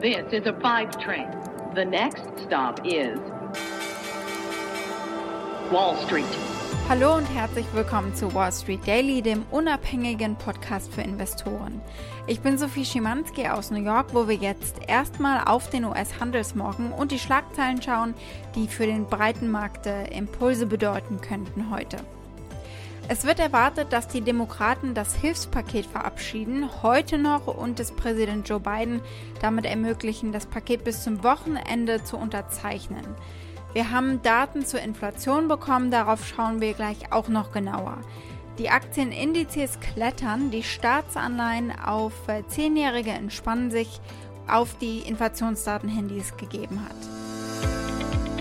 This 0.00 0.32
is 0.32 0.46
a 0.46 0.54
five 0.62 0.96
train. 0.98 1.28
The 1.74 1.84
next 1.84 2.22
stop 2.46 2.80
is 2.86 3.18
Wall 5.70 5.94
Street. 6.06 6.24
Hallo 6.88 7.18
und 7.18 7.26
herzlich 7.26 7.66
willkommen 7.74 8.14
zu 8.14 8.32
Wall 8.32 8.50
Street 8.50 8.80
Daily, 8.86 9.20
dem 9.20 9.44
unabhängigen 9.50 10.36
Podcast 10.36 10.90
für 10.90 11.02
Investoren. 11.02 11.82
Ich 12.26 12.40
bin 12.40 12.56
Sophie 12.56 12.86
Schimanski 12.86 13.46
aus 13.48 13.70
New 13.70 13.84
York, 13.84 14.14
wo 14.14 14.26
wir 14.26 14.36
jetzt 14.36 14.76
erstmal 14.88 15.44
auf 15.44 15.68
den 15.68 15.84
US-Handelsmorgen 15.84 16.92
und 16.92 17.12
die 17.12 17.18
Schlagzeilen 17.18 17.82
schauen, 17.82 18.14
die 18.54 18.68
für 18.68 18.86
den 18.86 19.04
breiten 19.04 19.50
Markt 19.50 19.86
Impulse 19.86 20.64
bedeuten 20.64 21.20
könnten 21.20 21.70
heute. 21.70 21.98
Es 23.08 23.24
wird 23.24 23.40
erwartet, 23.40 23.92
dass 23.92 24.06
die 24.06 24.20
Demokraten 24.20 24.94
das 24.94 25.14
Hilfspaket 25.16 25.86
verabschieden, 25.86 26.68
heute 26.82 27.18
noch 27.18 27.46
und 27.48 27.80
es 27.80 27.92
Präsident 27.92 28.48
Joe 28.48 28.60
Biden 28.60 29.00
damit 29.40 29.66
ermöglichen, 29.66 30.30
das 30.32 30.46
Paket 30.46 30.84
bis 30.84 31.02
zum 31.02 31.24
Wochenende 31.24 32.04
zu 32.04 32.16
unterzeichnen. 32.16 33.04
Wir 33.72 33.90
haben 33.90 34.22
Daten 34.22 34.64
zur 34.64 34.80
Inflation 34.80 35.48
bekommen, 35.48 35.90
darauf 35.90 36.26
schauen 36.26 36.60
wir 36.60 36.74
gleich 36.74 37.12
auch 37.12 37.28
noch 37.28 37.52
genauer. 37.52 37.98
Die 38.58 38.68
Aktienindizes 38.68 39.80
klettern, 39.80 40.50
die 40.50 40.62
Staatsanleihen 40.62 41.72
auf 41.78 42.12
Zehnjährige 42.48 43.10
entspannen 43.10 43.70
sich 43.70 44.00
auf 44.46 44.76
die 44.78 44.98
Inflationsdaten 45.00 45.88
hin, 45.88 46.08
die 46.08 46.18
es 46.18 46.36
gegeben 46.36 46.84
hat. 46.84 47.19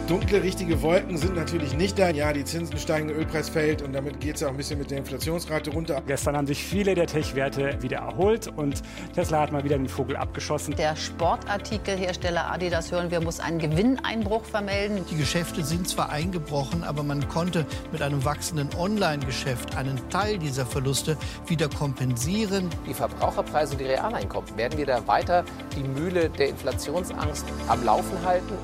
Dunkle, 0.10 0.42
richtige 0.42 0.82
Wolken 0.82 1.18
sind 1.18 1.36
natürlich 1.36 1.78
nicht 1.78 2.00
da. 2.00 2.10
Ja, 2.10 2.34
die 2.34 2.44
Zinsen 2.44 2.80
steigen, 2.80 3.10
der 3.10 3.18
Ölpreis 3.20 3.48
fällt 3.48 3.84
und 3.84 3.94
damit 3.94 4.20
geht 4.20 4.38
es 4.38 4.44
auch 4.44 4.50
ein 4.50 4.58
bisschen 4.58 4.80
mit 4.80 4.90
der 4.90 4.98
Inflationsrate 4.98 5.70
runter. 5.70 6.02
Gestern 6.08 6.36
haben 6.36 6.48
sich 6.48 6.64
viele 6.64 6.96
der 6.96 7.06
Tech-Werte 7.06 7.78
wieder 7.84 7.98
erholt 7.98 8.48
und 8.48 8.82
Tesla 9.14 9.42
hat 9.42 9.52
mal 9.52 9.64
wieder 9.64 9.78
den 9.78 9.88
Vogel 9.88 10.16
abgeschossen. 10.16 10.76
Der 10.76 10.96
Sportartikelhersteller 10.96 12.52
Adidas, 12.52 12.92
hören 12.92 13.12
wir, 13.12 13.22
muss 13.22 13.40
einen 13.40 13.60
Gewinneinbruch 13.60 14.46
vermelden. 14.46 15.06
Die 15.12 15.18
Geschäfte 15.18 15.64
sind 15.64 15.88
zwar 15.88 16.10
eingebrochen, 16.10 16.84
aber 16.84 17.04
man 17.04 17.28
konnte 17.28 17.68
mit 17.92 18.02
einem 18.02 18.26
wachsenden 18.26 18.70
Online-Geschäft 18.80 19.78
einen 19.78 20.02
Teil 20.10 20.40
dieser 20.40 20.66
Verluste 20.66 21.18
wieder 21.46 21.70
kompensieren. 21.70 22.68
Die 22.88 22.96
Verbraucherpreise 22.96 23.74
und 23.74 23.82
die 23.82 23.86
Realeinkommen 23.86 24.58
werden 24.58 24.76
wir 24.76 24.88
da 24.88 25.06
weiter 25.06 25.46
die 25.76 25.84
Mühle 25.84 26.32
der 26.32 26.50
Inflationsangst 26.50 27.46
am 27.68 27.86
Laufen 27.86 28.18
halten. 28.26 28.56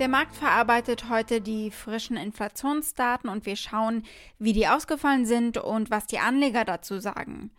Der 0.00 0.08
Markt 0.08 0.34
verarbeitet 0.34 1.10
heute 1.10 1.42
die 1.42 1.70
frischen 1.70 2.16
Inflationsdaten 2.16 3.28
und 3.28 3.44
wir 3.44 3.54
schauen, 3.54 4.02
wie 4.38 4.54
die 4.54 4.66
ausgefallen 4.66 5.26
sind 5.26 5.58
und 5.58 5.90
was 5.90 6.06
die 6.06 6.18
Anleger 6.18 6.64
dazu 6.64 7.00
sagen. 7.00 7.50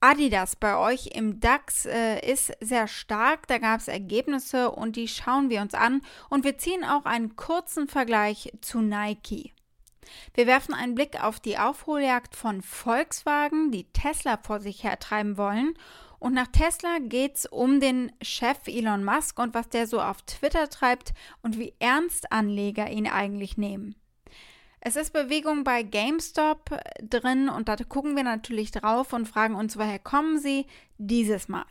Adidas 0.00 0.56
bei 0.56 0.78
euch 0.78 1.08
im 1.08 1.38
DAX 1.38 1.84
äh, 1.84 2.20
ist 2.20 2.50
sehr 2.60 2.88
stark, 2.88 3.46
da 3.46 3.58
gab 3.58 3.80
es 3.80 3.88
Ergebnisse 3.88 4.70
und 4.70 4.96
die 4.96 5.06
schauen 5.06 5.50
wir 5.50 5.60
uns 5.60 5.74
an 5.74 6.00
und 6.30 6.44
wir 6.44 6.56
ziehen 6.56 6.82
auch 6.82 7.04
einen 7.04 7.36
kurzen 7.36 7.88
Vergleich 7.88 8.54
zu 8.62 8.80
Nike. 8.80 9.52
Wir 10.32 10.46
werfen 10.46 10.72
einen 10.72 10.94
Blick 10.94 11.22
auf 11.22 11.40
die 11.40 11.58
Aufholjagd 11.58 12.34
von 12.36 12.62
Volkswagen, 12.62 13.70
die 13.70 13.84
Tesla 13.92 14.38
vor 14.38 14.60
sich 14.60 14.82
hertreiben 14.82 15.36
wollen 15.36 15.74
und 16.26 16.34
nach 16.34 16.48
Tesla 16.48 16.98
geht 16.98 17.36
es 17.36 17.46
um 17.46 17.78
den 17.78 18.10
Chef 18.20 18.66
Elon 18.66 19.04
Musk 19.04 19.38
und 19.38 19.54
was 19.54 19.68
der 19.68 19.86
so 19.86 20.00
auf 20.00 20.22
Twitter 20.22 20.68
treibt 20.68 21.14
und 21.40 21.56
wie 21.56 21.72
ernst 21.78 22.32
Anleger 22.32 22.90
ihn 22.90 23.06
eigentlich 23.06 23.56
nehmen. 23.56 23.94
Es 24.80 24.96
ist 24.96 25.12
Bewegung 25.12 25.62
bei 25.62 25.84
GameStop 25.84 26.80
drin 27.00 27.48
und 27.48 27.68
da 27.68 27.76
gucken 27.76 28.16
wir 28.16 28.24
natürlich 28.24 28.72
drauf 28.72 29.12
und 29.12 29.28
fragen 29.28 29.54
uns, 29.54 29.78
woher 29.78 30.00
kommen 30.00 30.40
sie 30.40 30.66
dieses 30.98 31.48
Mal. 31.48 31.66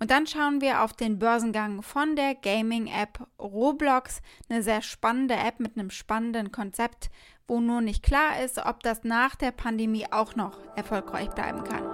Und 0.00 0.10
dann 0.10 0.26
schauen 0.26 0.60
wir 0.60 0.82
auf 0.82 0.92
den 0.92 1.20
Börsengang 1.20 1.80
von 1.82 2.16
der 2.16 2.34
Gaming-App 2.34 3.24
Roblox, 3.38 4.22
eine 4.48 4.64
sehr 4.64 4.82
spannende 4.82 5.34
App 5.34 5.60
mit 5.60 5.78
einem 5.78 5.90
spannenden 5.90 6.50
Konzept, 6.50 7.10
wo 7.46 7.60
nur 7.60 7.80
nicht 7.80 8.02
klar 8.02 8.42
ist, 8.42 8.58
ob 8.58 8.82
das 8.82 9.04
nach 9.04 9.36
der 9.36 9.52
Pandemie 9.52 10.06
auch 10.10 10.34
noch 10.34 10.58
erfolgreich 10.74 11.30
bleiben 11.30 11.62
kann. 11.62 11.93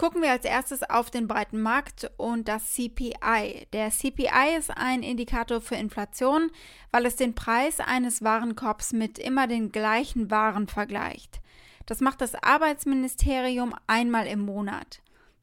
Gucken 0.00 0.22
wir 0.22 0.30
als 0.30 0.46
erstes 0.46 0.82
auf 0.82 1.10
den 1.10 1.28
breiten 1.28 1.60
Markt 1.60 2.10
und 2.16 2.48
das 2.48 2.72
CPI. 2.72 3.66
Der 3.74 3.90
CPI 3.90 4.56
ist 4.56 4.70
ein 4.74 5.02
Indikator 5.02 5.60
für 5.60 5.74
Inflation, 5.74 6.50
weil 6.90 7.04
es 7.04 7.16
den 7.16 7.34
Preis 7.34 7.80
eines 7.80 8.24
Warenkorbs 8.24 8.94
mit 8.94 9.18
immer 9.18 9.46
den 9.46 9.72
gleichen 9.72 10.30
Waren 10.30 10.68
vergleicht. 10.68 11.42
Das 11.84 12.00
macht 12.00 12.22
das 12.22 12.34
Arbeitsministerium 12.34 13.74
einmal 13.86 14.26
im 14.26 14.40
Monat. 14.40 15.02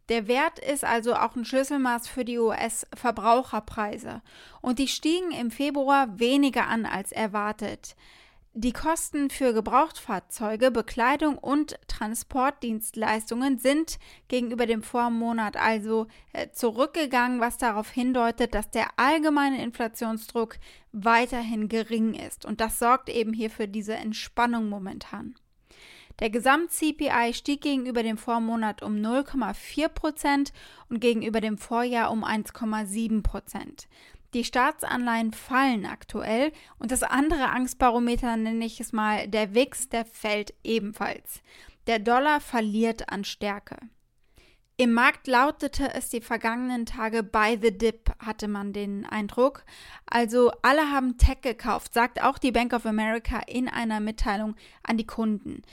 Der 0.09 0.28
Wert 0.28 0.57
ist 0.57 0.84
also 0.84 1.13
auch 1.13 1.35
ein 1.35 1.46
Schlüsselmaß 1.46 2.07
für 2.07 2.25
die 2.25 2.40
US-Verbraucherpreise 2.40 4.23
und 4.62 4.79
die 4.79 4.88
stiegen 4.88 5.29
im 5.34 5.51
Februar 5.51 6.17
weniger 6.19 6.66
an 6.67 6.88
als 6.88 7.12
erwartet. 7.12 7.96
Die 8.59 8.73
Kosten 8.73 9.29
für 9.29 9.53
Gebrauchtfahrzeuge, 9.53 10.72
Bekleidung 10.72 11.38
und 11.38 11.78
Transportdienstleistungen 11.88 13.59
sind 13.59 14.00
gegenüber 14.29 14.66
dem 14.66 14.81
Vormonat 14.81 15.56
also 15.56 16.07
äh, 16.34 16.50
zurückgegangen, 16.50 17.40
was 17.40 17.59
darauf 17.59 17.91
hindeutet, 17.91 18.56
dass 18.56 18.72
der 18.72 18.88
allgemeine 18.97 19.62
Inflationsdruck 19.62 20.57
weiterhin 20.91 21.69
gering 21.69 22.16
ist. 22.16 22.47
Und 22.47 22.59
das 22.59 22.79
sorgt 22.79 23.09
eben 23.09 23.31
hier 23.31 23.51
für 23.51 23.67
diese 23.67 23.94
Entspannung 23.94 24.69
momentan. 24.69 25.35
Der 26.19 26.31
Gesamt-CPI 26.31 27.35
stieg 27.35 27.62
gegenüber 27.62 28.01
dem 28.01 28.17
Vormonat 28.17 28.81
um 28.81 28.96
0,4 28.96 29.88
Prozent 29.88 30.51
und 30.90 31.00
gegenüber 31.00 31.41
dem 31.41 31.59
Vorjahr 31.59 32.09
um 32.09 32.25
1,7 32.25 33.22
Prozent. 33.22 33.88
Die 34.34 34.44
Staatsanleihen 34.44 35.32
fallen 35.32 35.86
aktuell 35.86 36.52
und 36.80 36.92
das 36.92 37.04
andere 37.04 37.50
Angstbarometer 37.50 38.36
nenne 38.36 38.66
ich 38.66 38.80
es 38.80 38.92
mal, 38.92 39.28
der 39.28 39.56
WIX, 39.56 39.90
der 39.90 40.06
fällt 40.06 40.54
ebenfalls. 40.64 41.42
Der 41.88 42.00
Dollar 42.00 42.42
verliert 42.42 43.10
an 43.10 43.24
Stärke. 43.24 43.78
Im 44.80 44.94
Markt 44.94 45.26
lautete 45.26 45.92
es 45.96 46.10
die 46.10 46.22
vergangenen 46.22 46.86
Tage 46.86 47.24
by 47.24 47.58
the 47.60 47.76
dip, 47.76 48.12
hatte 48.20 48.48
man 48.48 48.74
den 48.74 49.08
Eindruck. 49.08 49.66
Also 50.06 50.52
alle 50.62 50.92
haben 50.92 51.18
Tech 51.18 51.42
gekauft, 51.42 51.96
sagt 51.96 52.22
auch 52.22 52.38
die 52.38 52.52
Bank 52.52 52.74
of 52.74 52.86
America 52.86 53.42
in 53.48 53.70
einer 53.70 54.00
Mitteilung 54.00 54.56
an 54.84 54.98
die 54.98 55.08
Kunden. 55.08 55.64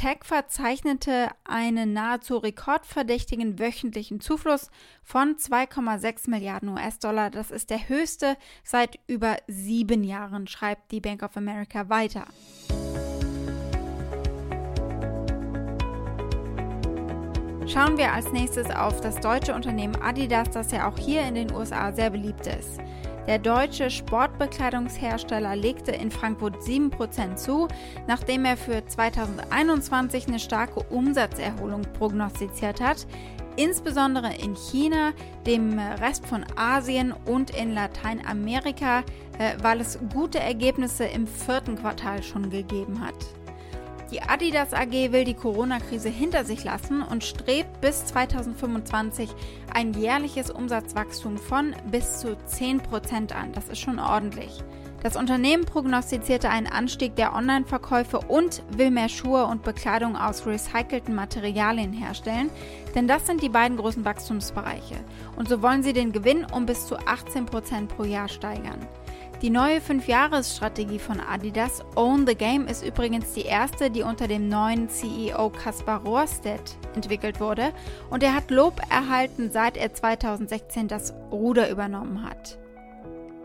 Tech 0.00 0.20
verzeichnete 0.22 1.28
einen 1.44 1.92
nahezu 1.92 2.38
rekordverdächtigen 2.38 3.58
wöchentlichen 3.58 4.18
Zufluss 4.18 4.70
von 5.02 5.36
2,6 5.36 6.30
Milliarden 6.30 6.70
US-Dollar. 6.70 7.28
Das 7.28 7.50
ist 7.50 7.68
der 7.68 7.86
höchste 7.86 8.38
seit 8.64 8.98
über 9.08 9.36
sieben 9.46 10.02
Jahren, 10.02 10.46
schreibt 10.46 10.90
die 10.90 11.02
Bank 11.02 11.22
of 11.22 11.36
America 11.36 11.90
weiter. 11.90 12.24
Schauen 17.66 17.98
wir 17.98 18.10
als 18.14 18.32
nächstes 18.32 18.70
auf 18.70 19.02
das 19.02 19.20
deutsche 19.20 19.54
Unternehmen 19.54 19.96
Adidas, 20.00 20.48
das 20.48 20.72
ja 20.72 20.88
auch 20.88 20.96
hier 20.96 21.20
in 21.24 21.34
den 21.34 21.52
USA 21.52 21.92
sehr 21.92 22.08
beliebt 22.08 22.46
ist. 22.46 22.80
Der 23.26 23.38
deutsche 23.38 23.90
Sportbekleidungshersteller 23.90 25.54
legte 25.54 25.92
in 25.92 26.10
Frankfurt 26.10 26.56
7% 26.56 27.36
zu, 27.36 27.68
nachdem 28.06 28.44
er 28.44 28.56
für 28.56 28.84
2021 28.84 30.28
eine 30.28 30.38
starke 30.38 30.80
Umsatzerholung 30.90 31.82
prognostiziert 31.98 32.80
hat, 32.80 33.06
insbesondere 33.56 34.34
in 34.34 34.54
China, 34.54 35.12
dem 35.46 35.78
Rest 35.78 36.26
von 36.26 36.44
Asien 36.56 37.12
und 37.26 37.50
in 37.50 37.74
Lateinamerika, 37.74 39.00
äh, 39.38 39.54
weil 39.62 39.80
es 39.80 39.98
gute 40.12 40.40
Ergebnisse 40.40 41.04
im 41.04 41.26
vierten 41.26 41.76
Quartal 41.76 42.22
schon 42.22 42.50
gegeben 42.50 43.00
hat. 43.00 43.39
Die 44.10 44.22
Adidas 44.22 44.72
AG 44.72 45.12
will 45.12 45.24
die 45.24 45.34
Corona-Krise 45.34 46.08
hinter 46.08 46.44
sich 46.44 46.64
lassen 46.64 47.00
und 47.00 47.22
strebt 47.22 47.80
bis 47.80 48.06
2025 48.06 49.30
ein 49.72 49.92
jährliches 49.94 50.50
Umsatzwachstum 50.50 51.38
von 51.38 51.76
bis 51.92 52.18
zu 52.18 52.36
10% 52.36 53.32
an. 53.32 53.52
Das 53.52 53.68
ist 53.68 53.78
schon 53.78 54.00
ordentlich. 54.00 54.64
Das 55.02 55.16
Unternehmen 55.16 55.64
prognostizierte 55.64 56.50
einen 56.50 56.66
Anstieg 56.66 57.14
der 57.16 57.34
Online-Verkäufe 57.34 58.18
und 58.18 58.62
will 58.76 58.90
mehr 58.90 59.08
Schuhe 59.08 59.46
und 59.46 59.62
Bekleidung 59.62 60.16
aus 60.16 60.44
recycelten 60.44 61.14
Materialien 61.14 61.92
herstellen, 61.92 62.50
denn 62.94 63.08
das 63.08 63.26
sind 63.26 63.42
die 63.42 63.48
beiden 63.48 63.78
großen 63.78 64.04
Wachstumsbereiche. 64.04 64.96
Und 65.36 65.48
so 65.48 65.62
wollen 65.62 65.82
sie 65.82 65.94
den 65.94 66.12
Gewinn 66.12 66.44
um 66.52 66.66
bis 66.66 66.86
zu 66.86 66.98
18% 66.98 67.86
pro 67.86 68.04
Jahr 68.04 68.28
steigern. 68.28 68.86
Die 69.42 69.48
neue 69.48 69.78
5-Jahres-Strategie 69.78 70.98
von 70.98 71.18
Adidas 71.18 71.82
Own 71.96 72.26
the 72.26 72.34
Game 72.34 72.66
ist 72.66 72.84
übrigens 72.84 73.32
die 73.32 73.46
erste, 73.46 73.90
die 73.90 74.02
unter 74.02 74.28
dem 74.28 74.50
neuen 74.50 74.90
CEO 74.90 75.48
Kaspar 75.48 76.02
Rohrstedt 76.02 76.76
entwickelt 76.94 77.40
wurde 77.40 77.72
und 78.10 78.22
er 78.22 78.34
hat 78.34 78.50
Lob 78.50 78.82
erhalten, 78.90 79.50
seit 79.50 79.78
er 79.78 79.94
2016 79.94 80.88
das 80.88 81.14
Ruder 81.32 81.70
übernommen 81.70 82.28
hat. 82.28 82.58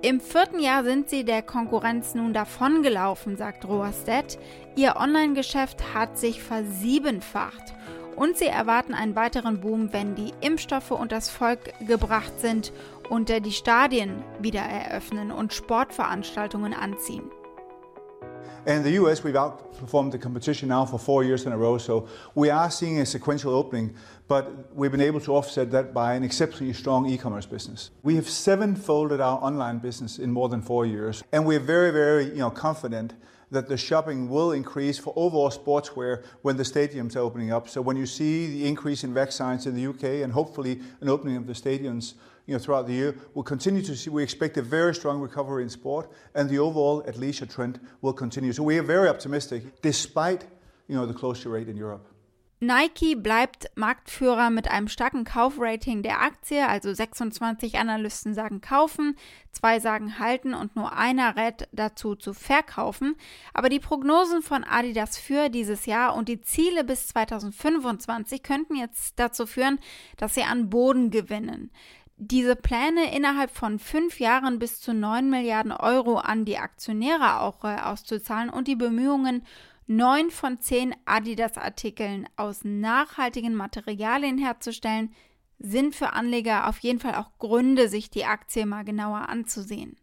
Im 0.01 0.19
vierten 0.19 0.59
Jahr 0.59 0.83
sind 0.83 1.09
sie 1.09 1.23
der 1.23 1.41
Konkurrenz 1.41 2.13
nun 2.13 2.33
davongelaufen, 2.33 3.37
sagt 3.37 3.65
Rohrstedt. 3.65 4.37
Ihr 4.75 4.97
Online-Geschäft 4.97 5.93
hat 5.93 6.17
sich 6.17 6.43
versiebenfacht. 6.43 7.73
Und 8.15 8.37
sie 8.37 8.45
erwarten 8.45 8.93
einen 8.93 9.15
weiteren 9.15 9.59
Boom, 9.59 9.91
wenn 9.91 10.15
die 10.15 10.31
Impfstoffe 10.41 10.91
unters 10.91 11.29
Volk 11.29 11.73
gebracht 11.85 12.39
sind 12.39 12.71
und 13.09 13.29
die 13.29 13.51
Stadien 13.51 14.23
wieder 14.39 14.61
eröffnen 14.61 15.31
und 15.31 15.53
Sportveranstaltungen 15.53 16.73
anziehen. 16.73 17.29
In 18.67 18.83
the 18.83 18.97
US, 18.97 19.23
we've 19.23 19.35
outperformed 19.35 20.11
the 20.11 20.17
competition 20.17 20.69
now 20.69 20.85
for 20.85 20.97
four 20.97 21.23
years 21.23 21.45
in 21.45 21.51
a 21.51 21.57
row, 21.57 21.77
so 21.77 22.07
we 22.33 22.49
are 22.49 22.71
seeing 22.71 22.99
a 22.99 23.05
sequential 23.05 23.53
opening, 23.53 23.93
but 24.27 24.47
we've 24.73 24.91
been 24.91 25.07
able 25.07 25.19
to 25.19 25.35
offset 25.35 25.69
that 25.69 25.93
by 25.93 26.15
an 26.15 26.23
exceptionally 26.23 26.73
strong 26.73 27.07
e-commerce 27.07 27.45
business. 27.45 27.91
We 28.01 28.15
have 28.15 28.27
sevenfolded 28.27 29.21
our 29.21 29.37
online 29.43 29.77
business 29.77 30.17
in 30.17 30.31
more 30.31 30.49
than 30.49 30.63
four 30.63 30.87
years, 30.87 31.23
and 31.31 31.45
we're 31.45 31.59
very, 31.59 31.91
very 31.91 32.25
you 32.25 32.39
know, 32.39 32.49
confident 32.49 33.13
that 33.51 33.67
the 33.67 33.77
shopping 33.77 34.29
will 34.29 34.51
increase 34.51 34.97
for 34.97 35.13
overall 35.15 35.51
sportswear 35.51 36.23
when 36.41 36.57
the 36.57 36.63
stadiums 36.63 37.15
are 37.15 37.19
opening 37.19 37.51
up. 37.51 37.69
So 37.69 37.81
when 37.81 37.97
you 37.97 38.07
see 38.07 38.47
the 38.47 38.67
increase 38.67 39.03
in 39.03 39.13
vaccines 39.13 39.67
in 39.67 39.75
the 39.75 39.85
UK 39.85 40.23
and 40.23 40.33
hopefully 40.33 40.81
an 41.01 41.09
opening 41.09 41.37
of 41.37 41.45
the 41.45 41.53
stadiums 41.53 42.15
you 42.45 42.53
know, 42.53 42.59
throughout 42.59 42.87
the 42.87 42.93
year, 42.93 43.15
we'll 43.33 43.43
continue 43.43 43.81
to 43.81 43.95
see, 43.95 44.09
we 44.09 44.23
expect 44.23 44.57
a 44.57 44.61
very 44.61 44.93
strong 44.93 45.19
recovery 45.19 45.63
in 45.63 45.69
sport 45.69 46.11
and 46.33 46.49
the 46.49 46.59
overall 46.59 47.03
at 47.07 47.17
leisure 47.17 47.45
trend 47.45 47.79
will 48.01 48.13
continue. 48.13 48.53
So 48.53 48.63
we 48.63 48.77
are 48.77 48.83
very 48.83 49.09
optimistic 49.09 49.81
despite 49.81 50.45
you 50.87 50.95
know, 50.95 51.05
the 51.05 51.13
closure 51.13 51.49
rate 51.49 51.67
in 51.67 51.77
Europe. 51.77 52.07
Nike 52.61 53.15
bleibt 53.15 53.69
Marktführer 53.75 54.49
mit 54.49 54.71
einem 54.71 54.87
starken 54.87 55.25
Kaufrating 55.25 56.03
der 56.03 56.21
Aktie, 56.21 56.65
also 56.65 56.93
26 56.93 57.77
Analysten 57.77 58.33
sagen 58.33 58.61
kaufen, 58.61 59.17
zwei 59.51 59.81
sagen 59.81 60.19
halten 60.19 60.53
und 60.53 60.75
nur 60.75 60.93
einer 60.93 61.35
rät 61.35 61.67
dazu 61.73 62.15
zu 62.15 62.33
verkaufen. 62.33 63.15
Aber 63.53 63.67
die 63.67 63.81
Prognosen 63.81 64.41
von 64.41 64.63
Adidas 64.63 65.17
für 65.17 65.49
dieses 65.49 65.85
Jahr 65.85 66.15
und 66.15 66.29
die 66.29 66.41
Ziele 66.41 66.85
bis 66.85 67.07
2025 67.07 68.41
könnten 68.41 68.75
jetzt 68.75 69.19
dazu 69.19 69.45
führen, 69.45 69.77
dass 70.15 70.33
sie 70.33 70.43
an 70.43 70.69
Boden 70.69 71.11
gewinnen. 71.11 71.71
Diese 72.17 72.55
Pläne 72.55 73.13
innerhalb 73.13 73.51
von 73.51 73.77
fünf 73.77 74.21
Jahren 74.21 74.57
bis 74.57 74.79
zu 74.79 74.93
9 74.93 75.29
Milliarden 75.29 75.73
Euro 75.73 76.17
an 76.17 76.45
die 76.45 76.57
Aktionäre 76.57 77.41
auch 77.41 77.65
äh, 77.65 77.75
auszuzahlen 77.75 78.49
und 78.49 78.69
die 78.69 78.77
Bemühungen 78.77 79.43
neun 79.85 80.31
von 80.31 80.59
zehn 80.59 80.95
Adidas-Artikeln 81.03 82.27
aus 82.37 82.63
nachhaltigen 82.63 83.53
Materialien 83.53 84.37
herzustellen, 84.37 85.13
sind 85.59 85.93
für 85.93 86.13
Anleger 86.13 86.67
auf 86.69 86.79
jeden 86.79 86.99
Fall 86.99 87.15
auch 87.15 87.37
Gründe, 87.37 87.89
sich 87.89 88.09
die 88.09 88.25
Aktie 88.25 88.65
mal 88.65 88.85
genauer 88.85 89.27
anzusehen. 89.29 89.97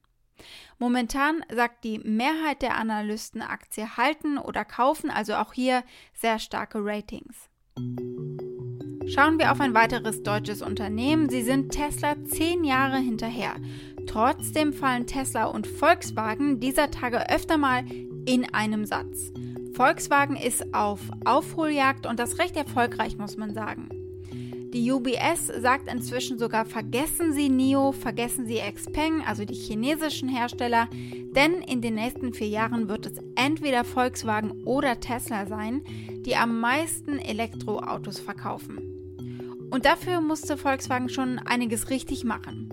Momentan 0.78 1.44
sagt 1.50 1.84
die 1.84 1.98
Mehrheit 1.98 2.60
der 2.60 2.76
Analysten 2.76 3.40
Aktie 3.40 3.96
halten 3.96 4.36
oder 4.36 4.64
kaufen, 4.64 5.10
also 5.10 5.34
auch 5.34 5.52
hier 5.52 5.82
sehr 6.14 6.38
starke 6.38 6.78
Ratings. 6.80 7.51
Schauen 7.76 9.38
wir 9.38 9.52
auf 9.52 9.60
ein 9.60 9.74
weiteres 9.74 10.22
deutsches 10.22 10.62
Unternehmen. 10.62 11.28
Sie 11.28 11.42
sind 11.42 11.70
Tesla 11.70 12.14
zehn 12.24 12.64
Jahre 12.64 12.96
hinterher. 12.96 13.54
Trotzdem 14.06 14.72
fallen 14.72 15.06
Tesla 15.06 15.44
und 15.44 15.66
Volkswagen 15.66 16.60
dieser 16.60 16.90
Tage 16.90 17.28
öfter 17.30 17.58
mal 17.58 17.84
in 18.26 18.52
einem 18.54 18.86
Satz. 18.86 19.32
Volkswagen 19.74 20.36
ist 20.36 20.74
auf 20.74 21.00
Aufholjagd 21.24 22.06
und 22.06 22.18
das 22.18 22.38
recht 22.38 22.56
erfolgreich, 22.56 23.18
muss 23.18 23.36
man 23.36 23.54
sagen. 23.54 23.88
Die 24.72 24.90
UBS 24.90 25.48
sagt 25.60 25.92
inzwischen 25.92 26.38
sogar, 26.38 26.64
vergessen 26.64 27.34
Sie 27.34 27.50
NIO, 27.50 27.92
vergessen 27.92 28.46
Sie 28.46 28.58
Xpeng, 28.58 29.22
also 29.26 29.44
die 29.44 29.54
chinesischen 29.54 30.30
Hersteller, 30.30 30.88
denn 30.92 31.60
in 31.60 31.82
den 31.82 31.94
nächsten 31.96 32.32
vier 32.32 32.48
Jahren 32.48 32.88
wird 32.88 33.04
es 33.04 33.12
entweder 33.34 33.84
Volkswagen 33.84 34.64
oder 34.64 34.98
Tesla 34.98 35.44
sein, 35.44 35.82
die 36.24 36.36
am 36.36 36.58
meisten 36.58 37.18
Elektroautos 37.18 38.18
verkaufen. 38.18 38.78
Und 39.70 39.84
dafür 39.84 40.22
musste 40.22 40.56
Volkswagen 40.56 41.10
schon 41.10 41.38
einiges 41.38 41.90
richtig 41.90 42.24
machen. 42.24 42.70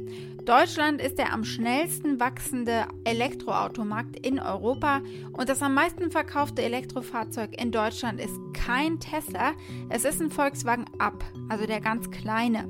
Deutschland 0.49 0.99
ist 0.99 1.19
der 1.19 1.31
am 1.31 1.43
schnellsten 1.43 2.19
wachsende 2.19 2.87
Elektroautomarkt 3.03 4.25
in 4.25 4.39
Europa 4.39 5.03
und 5.33 5.47
das 5.47 5.61
am 5.61 5.75
meisten 5.75 6.09
verkaufte 6.09 6.63
Elektrofahrzeug 6.63 7.61
in 7.61 7.71
Deutschland 7.71 8.19
ist 8.19 8.33
kein 8.55 8.99
Tesla, 8.99 9.51
es 9.89 10.05
ist 10.05 10.19
ein 10.19 10.31
Volkswagen 10.31 10.85
Up, 10.97 11.23
also 11.49 11.67
der 11.67 11.81
ganz 11.81 12.09
kleine. 12.09 12.67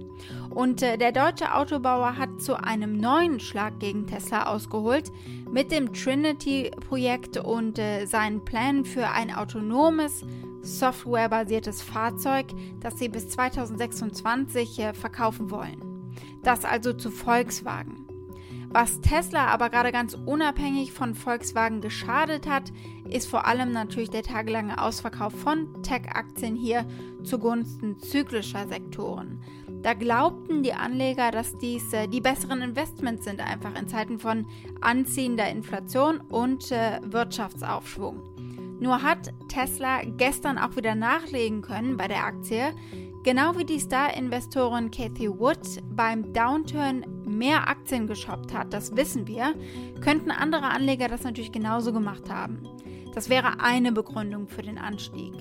Und 0.49 0.81
äh, 0.81 0.97
der 0.97 1.13
deutsche 1.13 1.55
Autobauer 1.55 2.17
hat 2.17 2.41
zu 2.41 2.61
einem 2.61 2.97
neuen 2.97 3.39
Schlag 3.39 3.79
gegen 3.79 4.05
Tesla 4.07 4.47
ausgeholt 4.47 5.09
mit 5.49 5.71
dem 5.71 5.93
Trinity-Projekt 5.93 7.37
und 7.37 7.79
äh, 7.79 8.05
seinen 8.07 8.43
Plänen 8.43 8.83
für 8.83 9.07
ein 9.07 9.33
autonomes, 9.33 10.25
softwarebasiertes 10.63 11.81
Fahrzeug, 11.81 12.47
das 12.81 12.99
sie 12.99 13.07
bis 13.07 13.29
2026 13.29 14.79
äh, 14.79 14.93
verkaufen 14.93 15.49
wollen. 15.49 15.88
Das 16.43 16.65
also 16.65 16.93
zu 16.93 17.11
Volkswagen. 17.11 18.05
Was 18.71 19.01
Tesla 19.01 19.47
aber 19.47 19.69
gerade 19.69 19.91
ganz 19.91 20.13
unabhängig 20.13 20.93
von 20.93 21.15
Volkswagen 21.15 21.81
geschadet 21.81 22.47
hat, 22.47 22.71
ist 23.09 23.27
vor 23.27 23.47
allem 23.47 23.71
natürlich 23.71 24.11
der 24.11 24.21
tagelange 24.21 24.79
Ausverkauf 24.79 25.33
von 25.33 25.81
Tech-Aktien 25.81 26.55
hier 26.55 26.85
zugunsten 27.23 27.97
zyklischer 27.99 28.67
Sektoren. 28.67 29.41
Da 29.81 29.95
glaubten 29.95 30.61
die 30.61 30.73
Anleger, 30.73 31.31
dass 31.31 31.57
dies 31.57 31.93
äh, 31.93 32.07
die 32.07 32.21
besseren 32.21 32.61
Investments 32.61 33.25
sind, 33.25 33.39
einfach 33.39 33.79
in 33.79 33.87
Zeiten 33.87 34.19
von 34.19 34.45
anziehender 34.81 35.49
Inflation 35.49 36.19
und 36.19 36.71
äh, 36.71 36.99
Wirtschaftsaufschwung. 37.01 38.21
Nur 38.79 39.01
hat 39.01 39.33
Tesla 39.47 40.01
gestern 40.03 40.57
auch 40.57 40.75
wieder 40.75 40.95
nachlegen 40.95 41.61
können 41.61 41.97
bei 41.97 42.07
der 42.07 42.25
Aktie, 42.25 42.73
Genau 43.23 43.57
wie 43.57 43.65
die 43.65 43.79
Star-Investorin 43.79 44.91
Cathy 44.91 45.29
Wood 45.29 45.59
beim 45.91 46.31
Downturn 46.31 47.05
mehr 47.25 47.67
Aktien 47.67 48.07
geshoppt 48.07 48.53
hat, 48.53 48.73
das 48.73 48.95
wissen 48.95 49.27
wir, 49.27 49.55
könnten 49.99 50.31
andere 50.31 50.69
Anleger 50.69 51.09
das 51.09 51.23
natürlich 51.23 51.51
genauso 51.51 51.91
gemacht 51.91 52.29
haben. 52.29 52.63
Das 53.13 53.29
wäre 53.29 53.59
eine 53.59 53.91
Begründung 53.91 54.47
für 54.47 54.61
den 54.61 54.77
Anstieg. 54.77 55.33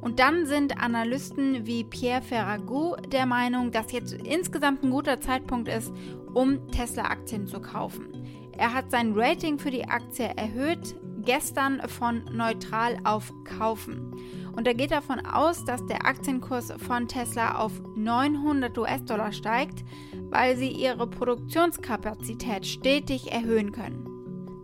Und 0.00 0.18
dann 0.18 0.46
sind 0.46 0.82
Analysten 0.82 1.66
wie 1.66 1.84
Pierre 1.84 2.22
Ferragut 2.22 3.12
der 3.12 3.26
Meinung, 3.26 3.70
dass 3.70 3.92
jetzt 3.92 4.12
insgesamt 4.12 4.82
ein 4.82 4.90
guter 4.90 5.20
Zeitpunkt 5.20 5.68
ist, 5.68 5.92
um 6.34 6.66
Tesla-Aktien 6.72 7.46
zu 7.46 7.60
kaufen. 7.60 8.08
Er 8.56 8.74
hat 8.74 8.90
sein 8.90 9.12
Rating 9.14 9.58
für 9.58 9.70
die 9.70 9.86
Aktie 9.86 10.26
erhöht, 10.36 10.96
gestern 11.22 11.80
von 11.88 12.24
neutral 12.32 12.98
auf 13.04 13.32
kaufen. 13.44 14.16
Und 14.56 14.66
er 14.66 14.74
geht 14.74 14.90
davon 14.90 15.20
aus, 15.24 15.64
dass 15.64 15.84
der 15.86 16.04
Aktienkurs 16.04 16.72
von 16.86 17.08
Tesla 17.08 17.58
auf 17.58 17.72
900 17.94 18.76
US-Dollar 18.76 19.32
steigt, 19.32 19.84
weil 20.30 20.56
sie 20.56 20.70
ihre 20.70 21.06
Produktionskapazität 21.06 22.66
stetig 22.66 23.32
erhöhen 23.32 23.72
können. 23.72 24.06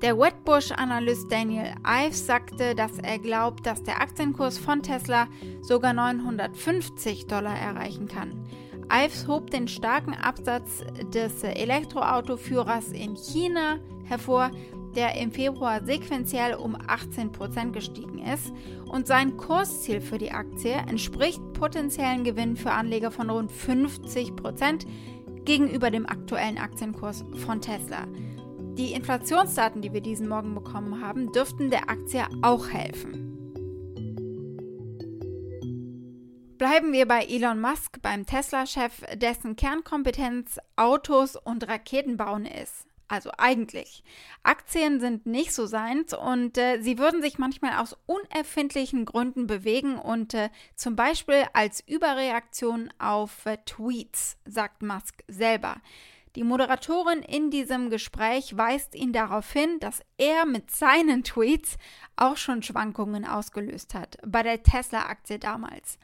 Der 0.03 0.19
Wedbush-Analyst 0.19 1.33
Daniel 1.33 1.75
Ives 1.87 2.27
sagte, 2.27 2.75
dass 2.75 2.99
er 2.99 3.19
glaubt, 3.19 3.67
dass 3.67 3.83
der 3.83 4.01
Aktienkurs 4.01 4.59
von 4.59 4.83
Tesla 4.83 5.27
sogar 5.63 5.95
950 5.95 7.27
Dollar 7.27 7.57
erreichen 7.57 8.07
kann. 8.07 8.45
Ives 8.93 9.27
hob 9.27 9.51
den 9.51 9.69
starken 9.69 10.15
Absatz 10.15 10.85
des 11.13 11.43
Elektroautoführers 11.43 12.93
in 12.93 13.17
China 13.17 13.79
hervor, 14.05 14.51
der 14.97 15.15
im 15.15 15.31
Februar 15.31 15.85
sequenziell 15.85 16.55
um 16.55 16.75
18% 16.75 17.71
gestiegen 17.71 18.19
ist 18.19 18.53
und 18.87 19.07
sein 19.07 19.37
Kursziel 19.37 20.01
für 20.01 20.19
die 20.19 20.33
Aktie 20.33 20.73
entspricht 20.73 21.41
potenziellen 21.53 22.25
Gewinnen 22.25 22.57
für 22.57 22.73
Anleger 22.73 23.11
von 23.11 23.31
rund 23.31 23.53
50% 23.53 24.87
gegenüber 25.45 25.91
dem 25.91 26.07
aktuellen 26.07 26.59
Aktienkurs 26.59 27.25
von 27.45 27.61
Tesla. 27.61 28.07
Die 28.77 28.93
Inflationsdaten, 28.93 29.81
die 29.81 29.93
wir 29.93 30.01
diesen 30.01 30.29
Morgen 30.29 30.55
bekommen 30.55 31.03
haben, 31.03 31.33
dürften 31.33 31.71
der 31.71 31.89
Aktie 31.89 32.27
auch 32.43 32.69
helfen. 32.69 33.27
Bleiben 36.59 36.93
wir 36.93 37.07
bei 37.07 37.25
Elon 37.25 37.61
Musk, 37.61 38.01
beim 38.01 38.25
Tesla-Chef, 38.25 39.03
dessen 39.15 39.57
Kernkompetenz 39.57 40.59
Autos 40.77 41.37
und 41.37 41.69
Raketen 41.69 42.17
bauen 42.17 42.47
ist. 42.47 42.87
Also 43.09 43.31
eigentlich. 43.39 44.03
Aktien 44.43 44.99
sind 44.99 45.27
nicht 45.27 45.53
so 45.53 45.67
seins 45.67 46.13
und 46.13 46.59
äh, 46.59 46.81
sie 46.81 46.99
würden 46.99 47.23
sich 47.23 47.39
manchmal 47.39 47.79
aus 47.79 47.97
unerfindlichen 48.07 49.05
Gründen 49.05 49.47
bewegen 49.47 49.97
und 49.97 50.35
äh, 50.35 50.51
zum 50.75 50.97
Beispiel 50.97 51.45
als 51.53 51.81
Überreaktion 51.87 52.93
auf 52.99 53.47
äh, 53.47 53.59
Tweets, 53.65 54.39
sagt 54.45 54.83
Musk 54.83 55.23
selber. 55.29 55.77
Die 56.35 56.45
Moderatorin 56.45 57.23
in 57.23 57.51
diesem 57.51 57.91
Gespräch 57.91 58.57
weist 58.59 58.95
ihn 58.95 59.13
darauf 59.13 59.51
hin, 59.53 59.79
dass 59.81 60.03
er 60.19 60.45
mit 60.45 60.71
seinen 60.71 61.25
Tweets 61.25 61.79
auch 62.17 62.37
schon 62.37 62.63
Schwankungen 62.63 63.25
ausgelöst 63.25 63.95
hat, 63.95 64.19
bei 64.27 64.43
der 64.43 64.63
Tesla-Aktie 64.63 65.39
damals. 65.39 65.99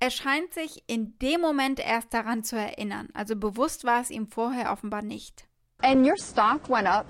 Er 0.00 0.10
scheint 0.10 0.54
sich 0.54 0.84
in 0.86 1.18
dem 1.18 1.40
Moment 1.42 1.80
erst 1.80 2.14
daran 2.14 2.44
zu 2.44 2.56
erinnern, 2.56 3.08
also 3.12 3.36
bewusst 3.36 3.84
war 3.84 4.00
es 4.00 4.10
ihm 4.10 4.26
vorher 4.26 4.72
offenbar 4.72 5.02
nicht. 5.02 5.46
And 5.82 6.06
your 6.06 6.16
stock 6.16 6.68
went 6.68 6.86
up, 6.86 7.06